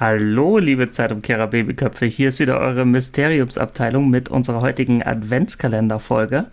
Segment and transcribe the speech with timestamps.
[0.00, 2.06] Hallo, liebe Zeitumkehrer Babyköpfe.
[2.06, 6.46] Hier ist wieder eure Mysteriumsabteilung mit unserer heutigen Adventskalenderfolge.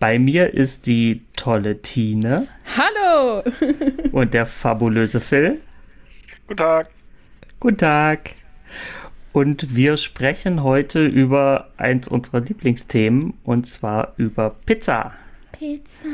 [0.00, 2.48] Bei mir ist die tolle Tine.
[2.76, 3.44] Hallo!
[4.12, 5.60] und der fabulöse Phil.
[6.48, 6.90] Guten Tag.
[7.60, 8.34] Guten Tag.
[9.32, 15.12] Und wir sprechen heute über eins unserer Lieblingsthemen und zwar über Pizza.
[15.58, 16.06] Pizza.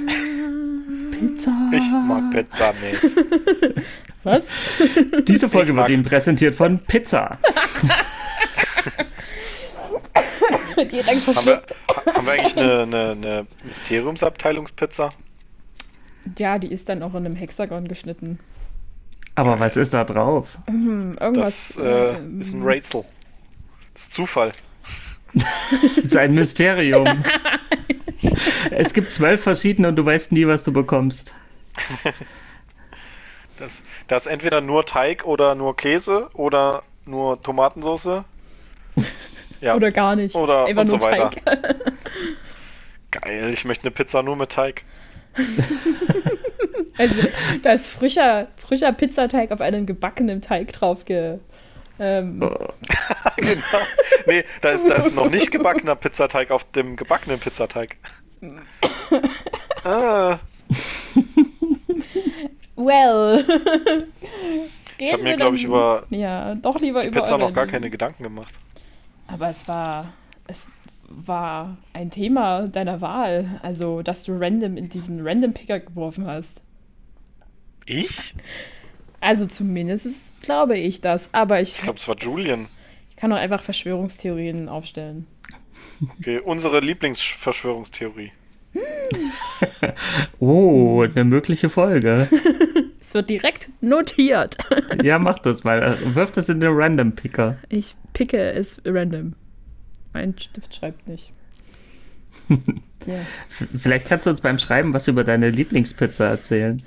[1.11, 1.71] Pizza.
[1.73, 3.03] Ich mag Pizza nicht.
[4.23, 4.47] Was?
[5.27, 7.39] Diese Folge wird Ihnen präsentiert von Pizza.
[10.77, 11.75] Direkt haben, wir, verschluckt.
[12.14, 15.13] haben wir eigentlich eine, eine, eine Mysteriumsabteilungspizza?
[16.39, 18.39] Ja, die ist dann auch in einem Hexagon geschnitten.
[19.35, 20.59] Aber was ist da drauf?
[20.67, 21.75] Hm, irgendwas.
[21.77, 23.05] Das äh, ähm, ist ein Rätsel.
[23.95, 24.53] Das ist Zufall.
[25.97, 27.25] Das ist ein Mysterium.
[28.71, 31.35] Es gibt zwölf verschiedene und du weißt nie, was du bekommst.
[33.58, 38.25] Das, das ist entweder nur Teig oder nur Käse oder nur Tomatensauce.
[39.61, 39.77] Ja.
[39.77, 40.34] Oder gar nicht.
[40.34, 41.30] Oder Einfach und nur so weiter.
[41.30, 41.77] Teig.
[43.12, 44.83] Geil, ich möchte eine Pizza nur mit Teig.
[46.98, 47.14] Also,
[47.62, 51.38] da ist frischer, frischer Pizzateig auf einem gebackenen Teig drauf ge.
[52.00, 52.70] Ähm, genau.
[54.27, 57.98] Nee, da ist, da ist noch nicht gebackener Pizzateig auf dem gebackenen Pizzateig.
[59.84, 60.38] Ah,
[62.76, 63.44] well.
[64.98, 67.20] ich habe mir, glaube ich, über Ja, doch lieber die über.
[67.20, 68.54] Pizza noch gar keine Gedanken gemacht.
[69.26, 70.12] Aber es war.
[70.46, 70.66] Es
[71.08, 73.60] war ein Thema deiner Wahl.
[73.62, 76.62] Also, dass du random in diesen Random Picker geworfen hast.
[77.84, 78.34] Ich?
[79.20, 81.28] Also zumindest ist, glaube ich das.
[81.32, 82.68] Aber ich, Ich glaube, es war Julian.
[83.10, 85.26] ich kann auch einfach Verschwörungstheorien aufstellen.
[86.18, 88.32] Okay, unsere Lieblingsverschwörungstheorie.
[90.40, 92.28] Oh, eine mögliche Folge.
[93.04, 94.56] Es wird direkt notiert.
[95.02, 95.98] Ja, mach das mal.
[96.14, 97.58] Wirf das in den Random Picker.
[97.68, 99.34] Ich picke es random.
[100.14, 101.32] Mein Stift schreibt nicht.
[102.48, 106.81] F- Vielleicht kannst du uns beim Schreiben was über deine Lieblingspizza erzählen.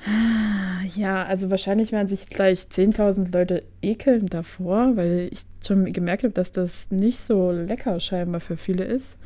[0.95, 6.33] Ja, also wahrscheinlich werden sich gleich 10.000 Leute ekeln davor, weil ich schon gemerkt habe,
[6.33, 9.17] dass das nicht so lecker scheinbar für viele ist.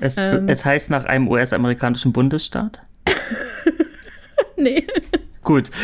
[0.00, 0.48] Es, Ähm.
[0.48, 2.82] es heißt nach einem US-amerikanischen Bundesstaat.
[4.56, 4.86] nee.
[5.42, 5.70] Gut.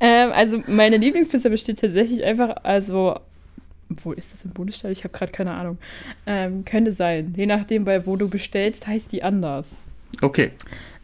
[0.00, 3.18] Ähm, also meine Lieblingspizza besteht tatsächlich einfach, also,
[3.88, 4.92] wo ist das im Bundesstaat?
[4.92, 5.78] Ich habe gerade keine Ahnung.
[6.26, 7.32] Ähm, könnte sein.
[7.36, 9.80] Je nachdem, bei wo du bestellst, heißt die anders.
[10.20, 10.50] Okay.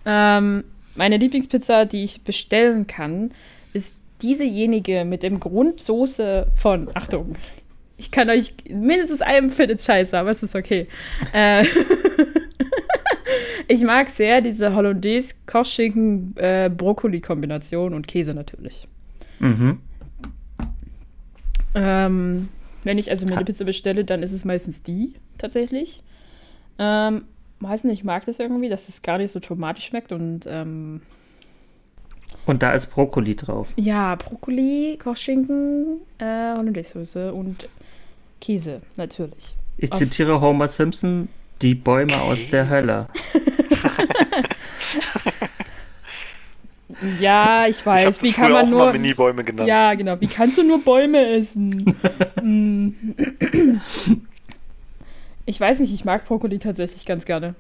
[0.04, 0.64] Ähm,
[0.94, 3.30] meine Lieblingspizza, die ich bestellen kann,
[3.72, 7.36] ist diesejenige mit dem Grundsoße von, Achtung,
[7.96, 10.88] ich kann euch, mindestens einem findet scheiße, aber es ist okay.
[11.34, 11.64] Äh,
[13.68, 18.88] ich mag sehr diese Hollandaise Kochschinken äh, Brokkoli Kombination und Käse natürlich.
[19.38, 19.80] Mhm.
[21.74, 22.48] Ähm,
[22.84, 26.02] wenn ich also mir eine Pizza bestelle, dann ist es meistens die tatsächlich.
[26.78, 27.24] Ähm,
[27.60, 31.03] weiß nicht, ich mag das irgendwie, dass es gar nicht so tomatisch schmeckt und ähm,
[32.47, 33.69] Und da ist Brokkoli drauf.
[33.76, 37.69] ja, Brokkoli, Kochschinken, äh, Hollandaise-Soße und
[38.41, 39.56] Käse natürlich.
[39.76, 41.28] Ich Auf- zitiere Homer Simpson,
[41.62, 43.09] die Bäume aus der Hölle.
[47.20, 48.93] Ja, ich ich weiß, das wie kann auch man mal nur.
[48.93, 49.69] Mini-Bäume genannt.
[49.69, 50.20] Ja, genau.
[50.20, 51.94] Wie kannst du nur Bäume essen?
[55.46, 57.54] Ich weiß nicht, ich mag Brokkoli tatsächlich ganz gerne.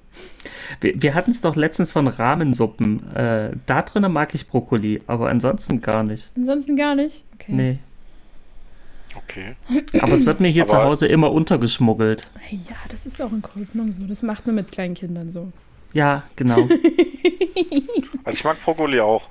[0.80, 3.14] Wir, wir hatten es doch letztens von Rahmensuppen.
[3.14, 6.30] Äh, da drinnen mag ich Brokkoli, aber ansonsten gar nicht.
[6.36, 7.24] Ansonsten gar nicht.
[7.34, 7.52] Okay.
[7.52, 7.78] Nee.
[9.16, 9.56] Okay.
[10.00, 12.28] Aber es wird mir hier zu Aber- Hause immer untergeschmuggelt.
[12.50, 14.04] Ja, das ist auch in Ordnung so.
[14.06, 15.50] Das macht nur mit kleinen Kindern so.
[15.92, 16.68] Ja, genau.
[18.24, 19.28] Also ich mag Brokkoli auch.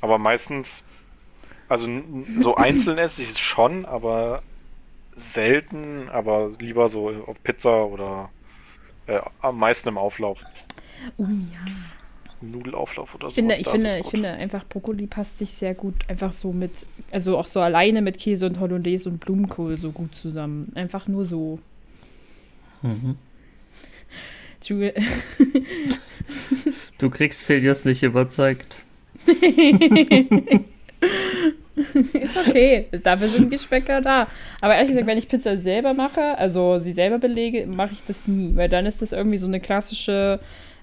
[0.00, 0.84] Aber meistens,
[1.68, 1.88] also
[2.38, 4.42] so einzeln esse ich es schon, aber
[5.12, 8.30] selten, aber lieber so auf Pizza oder
[9.06, 10.44] äh, am meisten im Auflauf.
[11.16, 11.72] Oh ja.
[12.42, 16.32] Nudelauflauf oder Ich finde, ich finde, ich finde einfach Brokkoli passt sich sehr gut einfach
[16.32, 16.72] so mit,
[17.10, 20.72] also auch so alleine mit Käse und Hollandaise und Blumenkohl so gut zusammen.
[20.74, 21.58] Einfach nur so.
[22.82, 23.16] Mhm.
[26.98, 28.82] Du kriegst Filius nicht überzeugt.
[32.12, 32.86] Ist okay.
[33.02, 34.26] Dafür sind Geschmäcker da.
[34.60, 38.26] Aber ehrlich gesagt, wenn ich Pizza selber mache, also sie selber belege, mache ich das
[38.28, 38.54] nie.
[38.56, 40.40] Weil dann ist das irgendwie so eine klassische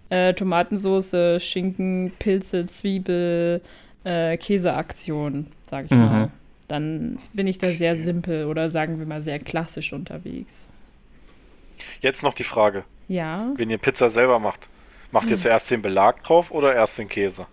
[0.10, 3.62] äh, Tomatensauce, Schinken, Pilze, Zwiebel,
[4.04, 5.98] äh, Käseaktion, sag ich Mhm.
[5.98, 6.30] mal.
[6.70, 10.68] Dann bin ich da sehr simpel oder sagen wir mal sehr klassisch unterwegs.
[12.02, 13.52] Jetzt noch die Frage, Ja.
[13.56, 14.68] wenn ihr Pizza selber macht,
[15.12, 15.32] macht Hm.
[15.32, 17.46] ihr zuerst den Belag drauf oder erst den Käse?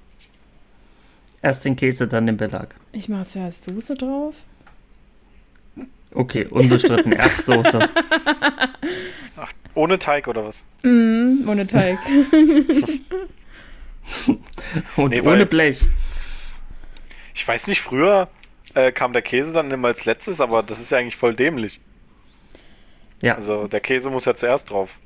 [1.44, 2.74] Erst den Käse, dann den Belag.
[2.92, 4.34] Ich mache zuerst Soße drauf.
[6.14, 7.12] Okay, unbestritten.
[7.20, 7.86] Erst Soße.
[9.74, 10.64] Ohne Teig oder was?
[10.82, 11.98] Mm, ohne Teig.
[14.96, 15.82] Und Nee, weil- ohne Blech.
[17.34, 18.28] Ich weiß nicht, früher
[18.74, 21.78] äh, kam der Käse dann immer als letztes, aber das ist ja eigentlich voll dämlich.
[23.20, 23.34] Ja.
[23.34, 24.98] Also der Käse muss ja zuerst drauf.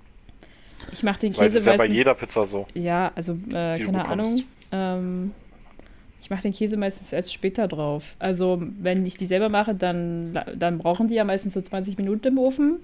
[0.93, 2.69] Ich mache den Weil es Käse ist ja bei jeder Pizza so.
[2.75, 4.05] Ja, also äh, keine.
[4.05, 4.43] Ahnung.
[4.71, 5.33] Ähm,
[6.21, 8.17] ich mache den Käse meistens erst später drauf.
[8.19, 12.29] Also wenn ich die selber mache, dann, dann brauchen die ja meistens so 20 Minuten
[12.29, 12.81] im Ofen.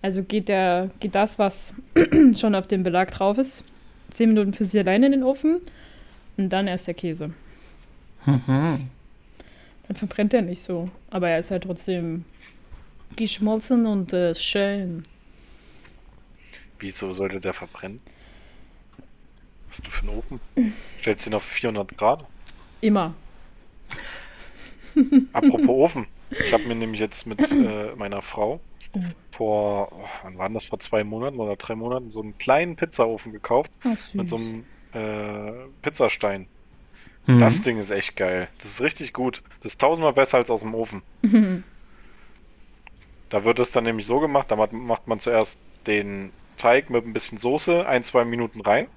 [0.00, 1.74] Also geht, der, geht das, was
[2.36, 3.64] schon auf dem Belag drauf ist,
[4.14, 5.60] 10 Minuten für sie alleine in den Ofen
[6.36, 7.30] und dann erst der Käse.
[8.26, 8.88] Mhm.
[9.86, 10.90] Dann verbrennt er nicht so.
[11.10, 12.24] Aber er ist halt trotzdem
[13.16, 15.02] geschmolzen und äh, schön.
[16.78, 18.00] Wieso sollte der verbrennen?
[19.68, 20.40] Was hast du für einen Ofen?
[21.00, 22.26] Stellst du ihn auf 400 Grad?
[22.82, 23.14] Immer.
[25.32, 26.06] Apropos Ofen.
[26.30, 28.60] Ich habe mir nämlich jetzt mit äh, meiner Frau
[29.30, 32.76] vor, oh, wann war denn das, vor zwei Monaten oder drei Monaten, so einen kleinen
[32.76, 34.14] Pizzaofen gekauft süß.
[34.14, 36.46] mit so einem äh, Pizzastein.
[37.26, 37.38] Mhm.
[37.38, 38.48] Das Ding ist echt geil.
[38.58, 39.42] Das ist richtig gut.
[39.62, 41.02] Das ist tausendmal besser als aus dem Ofen.
[43.30, 47.06] Da wird es dann nämlich so gemacht, da macht- macht man zuerst den Teig mit
[47.06, 48.88] ein bisschen Soße ein, zwei Minuten rein.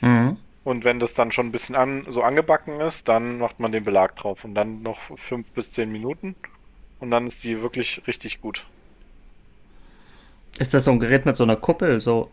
[0.00, 0.38] Mhm.
[0.66, 3.84] Und wenn das dann schon ein bisschen an, so angebacken ist, dann macht man den
[3.84, 6.34] Belag drauf und dann noch fünf bis zehn Minuten.
[6.98, 8.66] Und dann ist die wirklich richtig gut.
[10.58, 12.32] Ist das so ein Gerät mit so einer Kuppel, so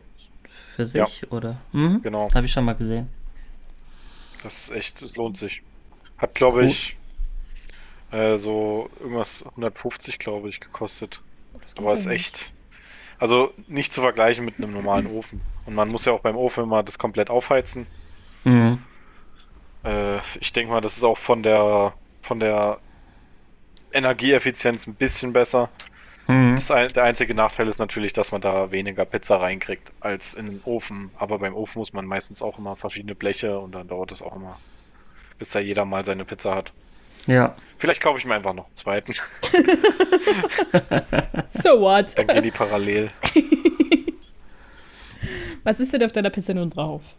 [0.75, 1.62] für sich, oder?
[1.74, 2.01] Mhm.
[2.01, 2.27] Genau.
[2.33, 3.07] Habe ich schon mal gesehen.
[4.41, 5.62] Das ist echt, es lohnt sich.
[6.18, 6.95] Hat, glaube ich,
[8.09, 11.21] äh, so irgendwas 150, glaube ich, gekostet.
[11.77, 12.51] Aber ist echt.
[13.19, 15.39] Also nicht zu vergleichen mit einem normalen Ofen.
[15.68, 17.86] Und man muss ja auch beim Ofen immer das komplett aufheizen.
[18.43, 18.79] Mhm.
[19.83, 22.79] Äh, ich denke mal, das ist auch von der von der
[23.91, 25.69] Energieeffizienz ein bisschen besser.
[26.27, 26.55] Mhm.
[26.55, 30.45] Das ein, der einzige Nachteil ist natürlich, dass man da weniger Pizza reinkriegt als in
[30.45, 31.11] den Ofen.
[31.17, 34.35] Aber beim Ofen muss man meistens auch immer verschiedene Bleche und dann dauert es auch
[34.35, 34.57] immer,
[35.37, 36.71] bis da jeder mal seine Pizza hat.
[37.27, 37.55] Ja.
[37.77, 39.13] Vielleicht kaufe ich mir einfach noch einen zweiten.
[41.61, 42.17] So what?
[42.17, 43.11] Dann gehen die parallel.
[45.63, 47.15] Was ist denn auf deiner Pizza nun drauf?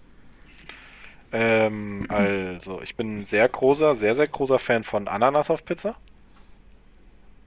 [1.35, 5.99] Ähm, also, ich bin ein sehr großer, sehr, sehr großer Fan von Ananas auf Pizza.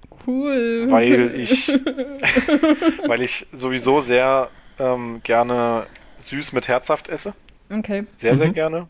[0.10, 0.90] Cool.
[0.90, 1.82] weil ich,
[3.06, 7.36] weil ich sowieso sehr ähm, gerne süß mit herzhaft esse.
[7.72, 8.06] Okay.
[8.18, 8.54] Sehr, sehr Mhm.
[8.54, 8.90] gerne.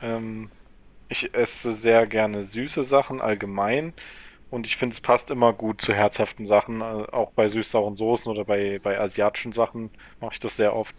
[0.00, 0.52] Ähm,
[1.08, 3.94] ich esse sehr gerne süße Sachen allgemein.
[4.50, 6.82] Und ich finde, es passt immer gut zu herzhaften Sachen.
[6.82, 10.96] äh, Auch bei süß-sauren Soßen oder bei, bei asiatischen Sachen mache ich das sehr oft.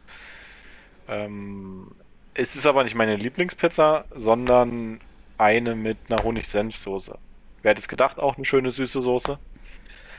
[1.08, 1.96] Ähm,
[2.36, 5.00] es ist aber nicht meine Lieblingspizza, sondern
[5.38, 7.18] eine mit einer Honig-Senf-Soße.
[7.62, 9.40] Wer hätte es gedacht, auch eine schöne süße Soße.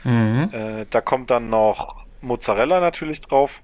[0.03, 0.49] Mhm.
[0.51, 3.61] Äh, da kommt dann noch Mozzarella natürlich drauf.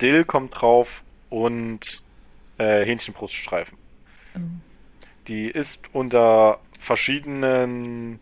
[0.00, 2.02] Dill kommt drauf und
[2.58, 3.78] äh, Hähnchenbruststreifen.
[5.28, 8.20] Die ist unter verschiedenen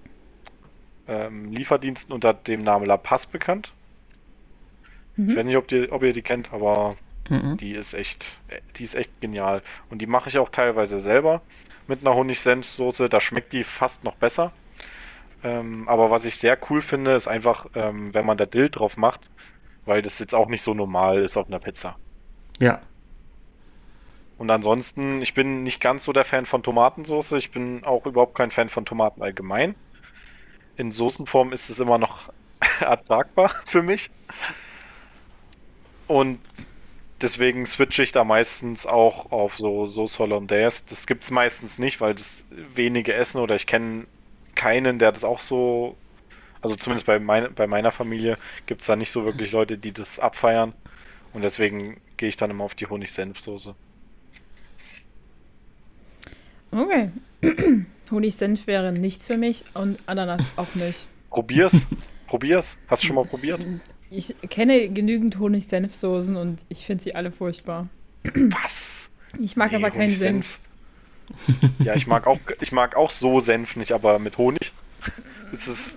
[1.09, 3.73] ähm, Lieferdiensten unter dem Namen La Paz bekannt.
[5.17, 6.97] Ich weiß nicht, ob, die, ob ihr die kennt, aber
[7.33, 7.57] Mhm.
[7.57, 9.63] die ist echt, äh, die ist echt genial.
[9.89, 11.41] Und die mache ich auch teilweise selber
[11.87, 13.09] mit einer Honig-Senf-Soße.
[13.09, 14.53] Da schmeckt die fast noch besser.
[15.43, 18.97] Ähm, aber was ich sehr cool finde, ist einfach, ähm, wenn man da Dill drauf
[18.97, 19.31] macht,
[19.87, 21.97] weil das jetzt auch nicht so normal ist auf einer Pizza.
[22.61, 22.83] Ja.
[24.37, 27.33] Und ansonsten, ich bin nicht ganz so der Fan von Tomatensauce.
[27.33, 29.75] Ich bin auch überhaupt kein Fan von Tomaten allgemein.
[30.77, 32.31] In Soßenform ist es immer noch
[32.81, 34.11] ertragbar für mich.
[36.09, 36.41] Und
[37.23, 40.85] deswegen switche ich da meistens auch auf so Sauce Hollandaise.
[40.89, 44.07] Das gibt es meistens nicht, weil das wenige essen oder ich kenne
[44.55, 45.97] keinen, der das auch so.
[46.61, 49.93] Also zumindest bei, mein, bei meiner Familie gibt es da nicht so wirklich Leute, die
[49.93, 50.73] das abfeiern.
[51.33, 53.75] Und deswegen gehe ich dann immer auf die Honig-Senf-Soße.
[56.71, 57.11] Okay.
[58.11, 61.07] Honig-Senf wäre nichts für mich und Ananas auch nicht.
[61.31, 61.87] Probier's.
[62.27, 62.77] Probier's.
[62.87, 63.67] Hast du schon mal probiert?
[64.15, 67.89] Ich kenne genügend Honig-Senf-Soßen und ich finde sie alle furchtbar.
[68.35, 69.11] Was?
[69.41, 70.59] Ich mag Nee, aber keinen Senf.
[71.49, 71.73] Honig-Senf.
[71.87, 74.73] Ja, ich mag auch, ich mag auch so Senf nicht, aber mit Honig
[75.53, 75.97] ist es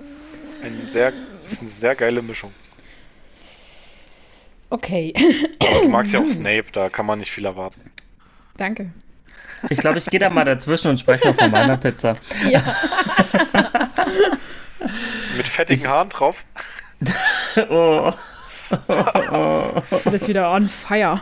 [0.63, 1.11] ein sehr,
[1.45, 2.53] ist eine sehr geile Mischung.
[4.69, 5.13] Okay,
[5.59, 7.79] Aber du magst ja auch Snape, da kann man nicht viel erwarten.
[8.57, 8.91] danke.
[9.69, 12.17] Ich glaube, ich gehe da mal dazwischen und spreche noch von meiner Pizza.
[12.49, 12.61] Ja,
[15.37, 16.43] Mit fettigen Haaren drauf.
[17.69, 18.11] Oh.
[20.05, 21.19] das ist wieder on fire.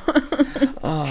[0.82, 1.06] Oh.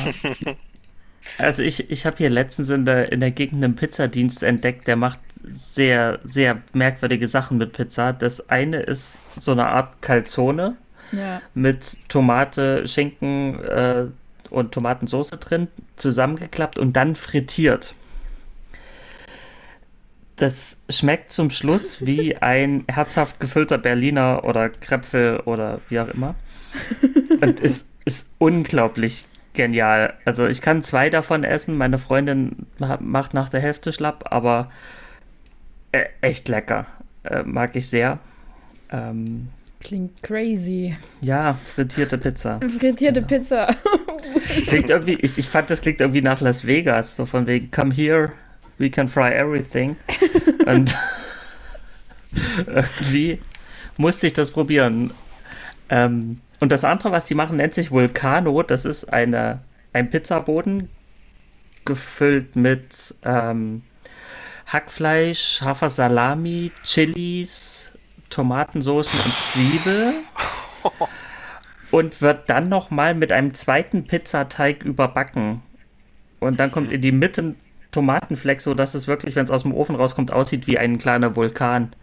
[1.39, 4.97] Also ich, ich habe hier letztens in der, in der Gegend einen Pizzadienst entdeckt, der
[4.97, 8.13] macht sehr, sehr merkwürdige Sachen mit Pizza.
[8.13, 10.77] Das eine ist so eine Art Calzone
[11.13, 11.41] Ja.
[11.55, 14.07] mit Tomate, Schinken äh,
[14.51, 17.95] und Tomatensauce drin, zusammengeklappt und dann frittiert.
[20.43, 26.35] Das schmeckt zum Schluss wie ein herzhaft gefüllter Berliner oder Krepfel oder wie auch immer.
[27.41, 30.15] Und ist, ist unglaublich genial.
[30.25, 31.77] Also ich kann zwei davon essen.
[31.77, 34.69] Meine Freundin ma- macht nach der Hälfte schlapp, aber
[35.93, 36.87] äh, echt lecker.
[37.23, 38.19] Äh, mag ich sehr.
[38.91, 39.49] Ähm,
[39.81, 40.97] Klingt crazy.
[41.21, 42.59] ja, frittierte Pizza.
[42.81, 43.69] Frittierte Pizza.
[44.67, 47.95] Klingt irgendwie, ich, ich fand, das klingt irgendwie nach Las Vegas, so von wegen, come
[47.95, 48.33] here,
[48.79, 49.97] we can fry everything.
[50.67, 50.97] Und
[52.67, 53.41] irgendwie
[53.97, 55.13] musste ich das probieren.
[55.89, 58.63] Ähm, und das andere, was die machen, nennt sich Vulcano.
[58.63, 59.61] Das ist eine,
[59.93, 60.89] ein Pizzaboden
[61.85, 63.83] gefüllt mit ähm,
[64.67, 67.93] Hackfleisch, scharfer Salami, Chilis,
[68.31, 70.15] Tomatensoßen und Zwiebel.
[71.91, 75.63] Und wird dann nochmal mit einem zweiten Pizzateig überbacken.
[76.41, 77.55] Und dann kommt in die Mitte
[77.93, 81.37] Tomatenfleck, so dass es wirklich, wenn es aus dem Ofen rauskommt, aussieht wie ein kleiner
[81.37, 81.95] Vulkan.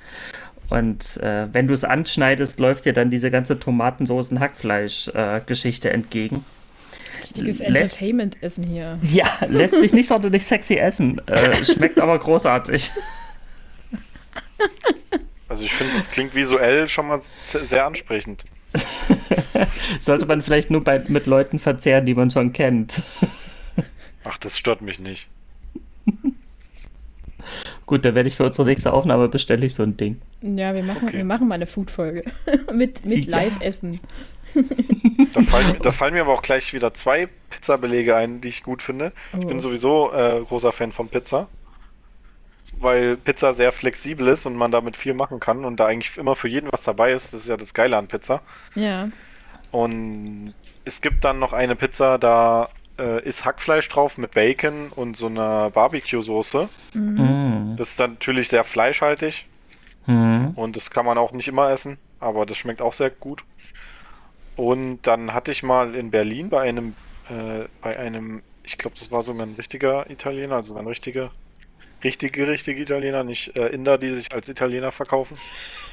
[0.70, 6.46] Und äh, wenn du es anschneidest, läuft dir dann diese ganze Tomatensoßen-Hackfleisch-Geschichte entgegen.
[7.22, 9.00] Richtiges Entertainment-Essen hier.
[9.04, 11.20] Ja, lässt sich nicht sonderlich sexy essen.
[11.28, 12.92] Äh, schmeckt aber großartig.
[15.48, 18.46] Also ich finde, es klingt visuell schon mal sehr ansprechend.
[20.00, 23.02] Sollte man vielleicht nur bei, mit Leuten verzehren, die man schon kennt.
[24.24, 25.28] Ach, das stört mich nicht.
[27.90, 30.22] Gut, dann werde ich für unsere nächste Aufnahme bestelle ich so ein Ding.
[30.44, 31.18] Ja, wir machen, Okay.
[31.18, 32.24] wir machen mal eine Food-Folge.
[32.72, 33.38] mit mit Ja.
[33.38, 34.00] Live-Essen.
[35.34, 38.82] Da fallen, da fallen mir aber auch gleich wieder zwei Pizzabelege ein, die ich gut
[38.84, 39.12] finde.
[39.34, 39.60] Ich bin Oh.
[39.60, 41.48] sowieso äh, großer Fan von Pizza.
[42.80, 46.36] Weil Pizza sehr flexibel ist und man damit viel machen kann und da eigentlich immer
[46.36, 47.34] für jeden was dabei ist.
[47.34, 48.42] Das ist ja das Geile an Pizza.
[48.76, 49.10] Ja.
[49.72, 50.54] Und
[50.86, 55.28] es gibt dann noch eine Pizza, da äh, ist Hackfleisch drauf mit Bacon und so
[55.28, 56.70] einer Barbecue-Soße.
[57.74, 57.76] Mm.
[57.78, 59.46] Das ist dann natürlich sehr fleischhaltig
[60.10, 60.54] Hm.
[60.56, 63.44] und das kann man auch nicht immer essen, aber das schmeckt auch sehr gut.
[64.56, 66.96] Und dann hatte ich mal in Berlin bei einem,
[67.30, 71.30] äh, bei einem, ich glaube, das war sogar ein richtiger Italiener, also ein richtiger,
[72.04, 75.38] richtige, richtige Italiener, nicht äh, Inder, die sich als Italiener verkaufen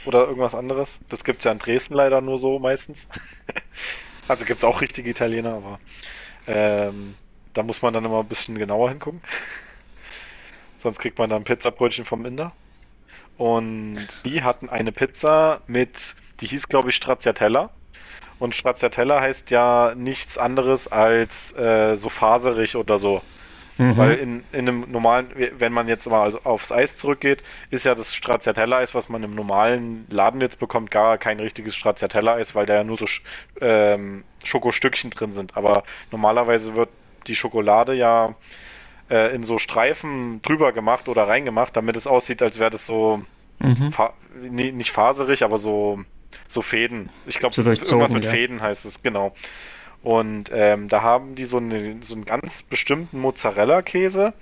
[0.07, 1.01] oder irgendwas anderes.
[1.11, 3.09] Das gibt es ja in Dresden leider nur so meistens.
[4.29, 5.79] also gibt es auch richtige Italiener, aber
[6.47, 7.17] ähm,
[7.53, 9.21] da muss man dann immer ein bisschen genauer hingucken.
[10.87, 12.53] Sonst kriegt man dann Pizzabrötchen vom Inder.
[13.37, 17.71] Und die hatten eine Pizza mit, die hieß glaube ich Stracciatella.
[18.39, 23.21] Und Stracciatella heißt ja nichts anderes als äh, so faserig oder so.
[23.79, 23.97] Mhm.
[23.97, 25.27] Weil in, in einem normalen,
[25.59, 30.07] wenn man jetzt mal aufs Eis zurückgeht, ist ja das Stracciatella-Eis, was man im normalen
[30.09, 33.23] Laden jetzt bekommt, gar kein richtiges Stracciatella-Eis, weil da ja nur so Sch-
[33.61, 35.57] ähm, Schokostückchen drin sind.
[35.57, 36.91] Aber normalerweise wird
[37.27, 38.37] die Schokolade ja
[39.11, 43.23] äh, in so Streifen drüber gemacht oder reingemacht, damit es aussieht, als wäre das so
[43.59, 43.91] Mhm.
[43.93, 46.01] fa nee, nicht faserig, aber so,
[46.47, 47.09] so Fäden.
[47.27, 48.31] Ich glaube, So irgendwas mit ja.
[48.31, 49.35] Fäden heißt es, genau.
[50.03, 54.35] Und ähm, da haben die so, eine, so einen ganz bestimmten Mozzarella-Käse,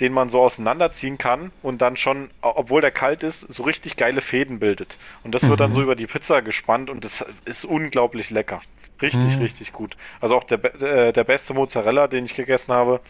[0.00, 4.20] den man so auseinanderziehen kann und dann schon, obwohl der kalt ist, so richtig geile
[4.20, 4.98] Fäden bildet.
[5.22, 5.74] Und das wird dann Mhm.
[5.74, 8.60] so über die Pizza gespannt und das ist unglaublich lecker.
[9.00, 9.42] Richtig, Mhm.
[9.42, 9.96] richtig gut.
[10.20, 13.00] Also auch der, äh, der beste Mozzarella, den ich gegessen habe.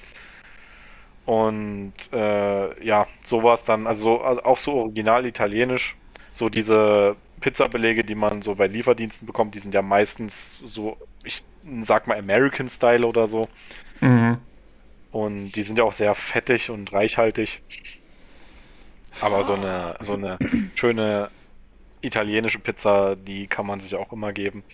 [1.24, 5.96] Und äh, ja, sowas dann, also, so, also auch so original italienisch.
[6.32, 11.42] So diese Pizzabelege, die man so bei Lieferdiensten bekommt, die sind ja meistens so, ich
[11.80, 13.48] sag mal American Style oder so.
[14.00, 14.38] Mhm.
[15.12, 17.62] Und die sind ja auch sehr fettig und reichhaltig.
[19.20, 20.38] Aber so eine, so eine
[20.74, 21.28] schöne
[22.00, 24.64] italienische Pizza, die kann man sich auch immer geben.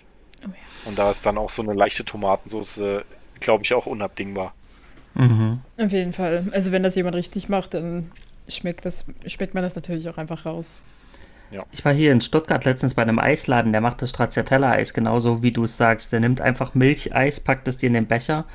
[0.43, 0.55] Oh ja.
[0.85, 3.03] Und da ist dann auch so eine leichte Tomatensauce,
[3.39, 4.53] glaube ich, auch unabdingbar.
[5.19, 5.59] Mhm.
[5.77, 6.45] Auf jeden Fall.
[6.51, 8.11] Also wenn das jemand richtig macht, dann
[8.47, 10.79] schmeckt, das, schmeckt man das natürlich auch einfach raus.
[11.71, 15.51] Ich war hier in Stuttgart letztens bei einem Eisladen, der macht das Stracciatella-Eis genauso, wie
[15.51, 16.11] du es sagst.
[16.11, 18.45] Der nimmt einfach Milcheis, packt es dir in den Becher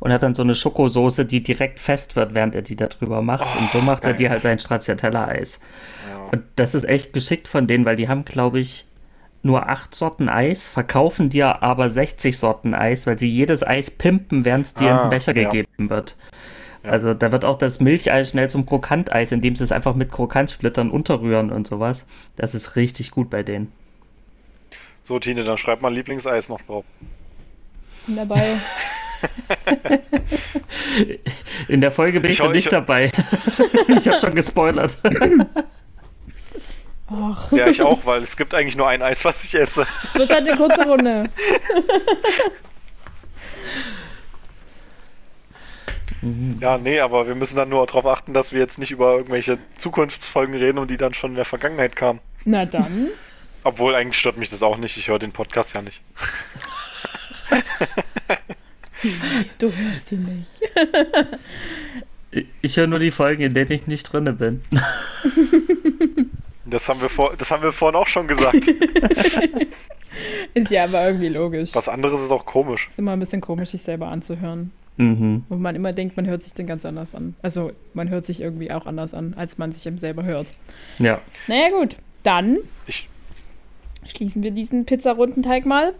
[0.00, 3.20] und hat dann so eine Schokosoße, die direkt fest wird, während er die da drüber
[3.20, 3.46] macht.
[3.60, 4.18] und so macht er geil.
[4.18, 5.60] dir halt ein Stracciatella-Eis.
[6.10, 6.28] Ja.
[6.32, 8.86] Und das ist echt geschickt von denen, weil die haben, glaube ich,
[9.42, 14.44] nur acht Sorten Eis, verkaufen dir aber 60 Sorten Eis, weil sie jedes Eis pimpen,
[14.44, 15.48] während es dir in Ah, den Becher ja.
[15.48, 16.16] gegeben wird.
[16.84, 16.90] Ja.
[16.90, 20.90] Also da wird auch das Milcheis schnell zum Krokanteis, indem sie es einfach mit Krokantsplittern
[20.90, 22.04] unterrühren und sowas.
[22.36, 23.72] Das ist richtig gut bei denen.
[25.02, 26.84] So, Tine, dann schreib mal Lieblingseis noch drauf.
[28.06, 28.58] Bin dabei.
[31.68, 33.10] In der Folge bin ich, Ich noch nicht ich- dabei.
[33.88, 34.98] ich habe schon gespoilert.
[37.10, 39.86] Ach, Ja, ich auch, weil es gibt eigentlich nur ein Eis, was ich esse.
[40.14, 41.24] wird halt eine kurze Runde.
[46.60, 49.58] Ja, nee, aber wir müssen dann nur darauf achten, dass wir jetzt nicht über irgendwelche
[49.76, 52.18] Zukunftsfolgen reden und die dann schon in der Vergangenheit kamen.
[52.44, 53.08] Na dann.
[53.62, 54.96] Obwohl, eigentlich stört mich das auch nicht.
[54.96, 56.00] Ich höre den Podcast ja nicht.
[59.58, 60.60] Du hörst ihn nicht.
[62.62, 64.62] Ich höre nur die Folgen, in denen ich nicht drinne bin.
[66.70, 68.56] Das haben wir, vor, das haben wir vorhin auch schon gesagt.
[70.54, 71.70] Ist ja aber irgendwie logisch.
[71.74, 72.86] Was anderes ist auch komisch.
[72.88, 74.72] ist immer ein bisschen komisch, sich selber anzuhören.
[74.96, 75.44] Mhm.
[75.48, 77.36] Wo man immer denkt, man hört sich dann ganz anders an.
[77.40, 80.48] Also, man hört sich irgendwie auch anders an, als man sich eben selber hört.
[80.98, 81.20] Ja.
[81.46, 81.96] Naja, gut.
[82.24, 83.08] Dann Ich,
[84.06, 85.94] schließen wir diesen Pizzarundenteig mal.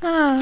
[0.00, 0.38] ah.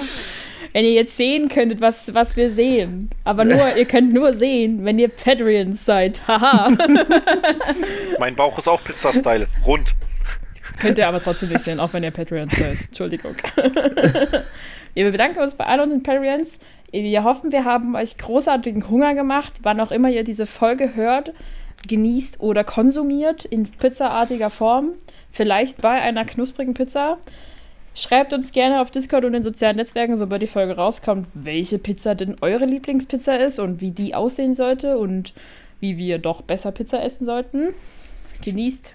[0.73, 3.11] Wenn ihr jetzt sehen könntet, was, was wir sehen.
[3.25, 6.27] Aber nur, ihr könnt nur sehen, wenn ihr Patreons seid.
[6.27, 6.71] Haha.
[8.19, 9.47] mein Bauch ist auch Pizza-Style.
[9.67, 9.95] Rund.
[10.79, 12.79] Könnt ihr aber trotzdem nicht sehen, auch wenn ihr Patreons seid.
[12.87, 13.37] Entschuldigung.
[14.95, 16.59] wir bedanken uns bei all unseren Patreons.
[16.91, 21.33] Wir hoffen, wir haben euch großartigen Hunger gemacht, wann auch immer ihr diese Folge hört,
[21.89, 24.93] genießt oder konsumiert in pizzaartiger Form.
[25.31, 27.19] Vielleicht bei einer knusprigen Pizza.
[27.95, 32.17] Schreibt uns gerne auf Discord und in sozialen Netzwerken, sobald die Folge rauskommt, welche Pizza
[32.17, 35.33] denn eure Lieblingspizza ist und wie die aussehen sollte und
[35.79, 37.69] wie wir doch besser Pizza essen sollten.
[38.43, 38.95] Genießt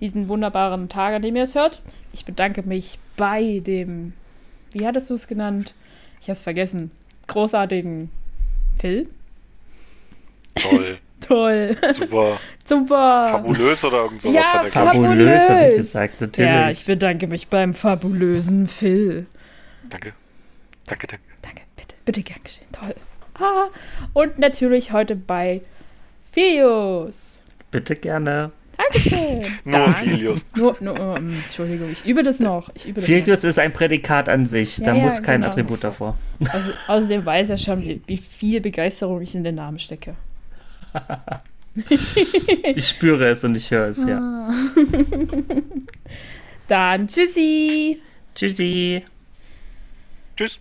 [0.00, 1.80] diesen wunderbaren Tag, an dem ihr es hört.
[2.12, 4.14] Ich bedanke mich bei dem,
[4.72, 5.74] wie hattest du es genannt?
[6.20, 6.90] Ich habe es vergessen.
[7.28, 8.10] Großartigen
[8.76, 9.08] Phil.
[10.56, 10.98] Toll.
[11.30, 11.76] Toll.
[11.92, 12.40] Super.
[12.64, 13.28] Super.
[13.30, 14.86] Fabulös oder irgend sowas Ja, hat er gesagt.
[14.86, 15.10] fabulös.
[15.10, 16.50] Fabulös, habe ich gesagt, natürlich.
[16.50, 19.26] Ja, ich bedanke mich beim fabulösen Phil.
[19.88, 20.12] Danke.
[20.86, 21.24] Danke, danke.
[21.40, 22.66] Danke, bitte, bitte gern geschehen.
[22.72, 22.96] Toll.
[23.34, 23.68] Ah,
[24.12, 25.62] und natürlich heute bei
[26.32, 27.14] Filius.
[27.70, 28.50] Bitte gerne.
[28.76, 29.44] Dankeschön.
[29.64, 29.92] Nur.
[29.92, 30.44] Filius.
[30.56, 32.70] Nur, nur, ähm, Entschuldigung, ich übe das noch.
[32.74, 33.14] Ich übe das noch.
[33.14, 34.78] Filius ist ein Prädikat an sich.
[34.78, 35.52] Ja, da ja, muss kein genau.
[35.52, 36.18] Attribut davor.
[36.50, 40.16] Also, außerdem weiß er schon, wie, wie viel Begeisterung ich in den Namen stecke.
[42.74, 44.52] Ich spüre es und ich höre es, ja.
[46.68, 48.00] Dann tschüssi.
[48.34, 49.04] Tschüssi.
[50.36, 50.58] Tschüss.